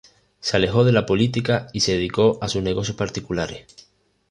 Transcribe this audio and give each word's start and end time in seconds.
Se 0.39 0.57
alejó 0.57 0.83
de 0.83 0.91
la 0.93 1.05
política 1.05 1.67
y 1.73 1.81
se 1.81 1.91
dedicó 1.91 2.39
a 2.41 2.47
sus 2.47 2.63
negocios 2.63 2.97
particulares. 2.97 3.67